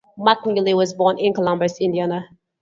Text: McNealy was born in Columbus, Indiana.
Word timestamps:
McNealy 0.17 0.75
was 0.75 0.95
born 0.95 1.19
in 1.19 1.31
Columbus, 1.31 1.79
Indiana. 1.79 2.27